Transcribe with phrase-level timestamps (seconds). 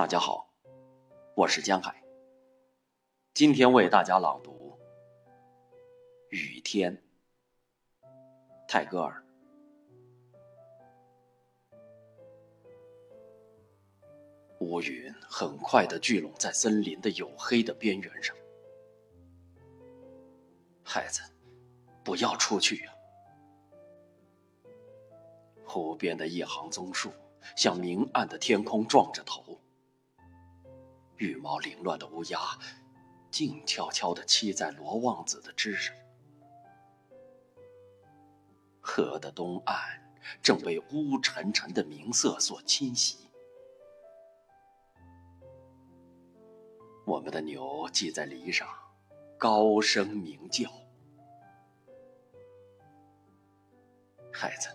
[0.00, 0.48] 大家好，
[1.36, 1.94] 我是江海。
[3.34, 4.74] 今天为大家朗读
[6.34, 6.96] 《雨天》，
[8.66, 9.22] 泰戈尔。
[14.60, 18.34] 乌云很快的聚拢在森林的黝黑的边缘上。
[20.82, 21.20] 孩子，
[22.02, 22.92] 不要出去呀！
[25.66, 27.12] 湖边的一行棕树
[27.54, 29.59] 向明暗的天空撞着头。
[31.20, 32.38] 羽毛凌乱的乌鸦，
[33.30, 35.94] 静悄悄地栖在罗望子的枝上。
[38.80, 39.78] 河的东岸
[40.42, 43.18] 正被乌沉沉的明色所侵袭。
[47.04, 48.66] 我们的牛系在篱上，
[49.38, 50.70] 高声鸣叫。
[54.32, 54.70] 孩子，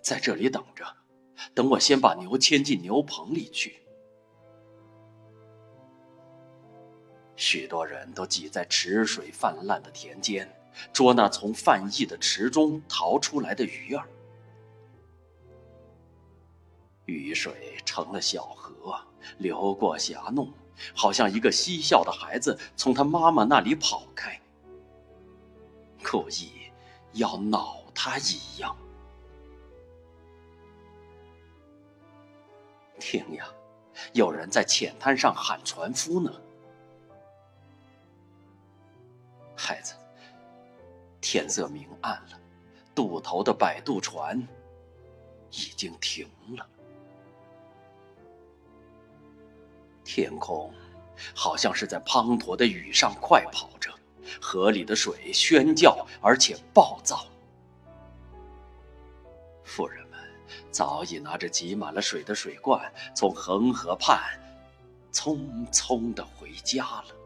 [0.00, 0.86] 在这里等着，
[1.54, 3.83] 等我先把牛牵进牛棚里去。
[7.36, 10.48] 许多人都挤在池水泛滥的田间，
[10.92, 14.06] 捉那从泛溢的池中逃出来的鱼儿。
[17.06, 18.98] 雨水成了小河，
[19.38, 20.52] 流过峡弄，
[20.94, 24.40] 好像一个嬉笑的孩子从他妈妈那里跑开，
[26.02, 26.52] 故意
[27.12, 28.74] 要恼他一样。
[32.98, 33.46] 听呀，
[34.12, 36.32] 有人在浅滩上喊船夫呢。
[39.66, 39.94] 太子，
[41.22, 42.38] 天色明暗了，
[42.94, 44.38] 渡头的摆渡船
[45.50, 46.68] 已经停了。
[50.04, 50.70] 天空
[51.34, 53.90] 好像是在滂沱的雨上快跑着，
[54.38, 57.26] 河里的水喧叫而且暴躁。
[59.64, 60.20] 妇人们
[60.70, 64.38] 早已拿着挤满了水的水罐，从恒河畔
[65.10, 67.23] 匆匆的回家了。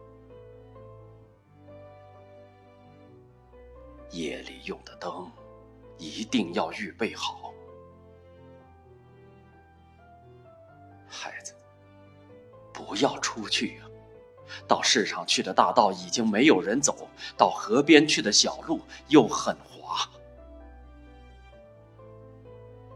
[4.10, 5.30] 夜里用的灯，
[5.98, 7.52] 一定要预备好。
[11.06, 11.54] 孩子，
[12.72, 13.88] 不要出去啊！
[14.66, 20.08] 到市场去的大道已经没有人走，到河边去的小路又很滑。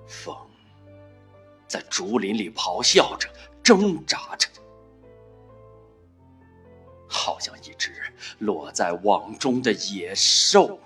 [0.06, 0.36] 风
[1.66, 3.28] 在竹林里咆哮着，
[3.62, 4.48] 挣扎着，
[7.08, 7.92] 好像一只
[8.38, 10.78] 落在网中的野兽。